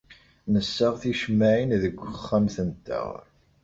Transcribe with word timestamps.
Nessaɣ 0.53 0.93
ticemmaɛin 1.01 1.71
deg 1.81 1.95
texxamt-nteɣ. 2.09 3.09